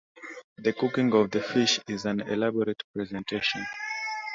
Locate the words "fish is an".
1.43-2.21